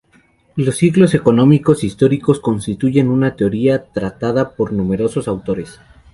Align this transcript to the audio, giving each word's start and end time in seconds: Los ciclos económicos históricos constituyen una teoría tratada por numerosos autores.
Los 0.55 0.77
ciclos 0.77 1.13
económicos 1.13 1.83
históricos 1.83 2.39
constituyen 2.39 3.09
una 3.09 3.35
teoría 3.35 3.83
tratada 3.91 4.55
por 4.55 4.73
numerosos 4.73 5.27
autores. 5.27 5.79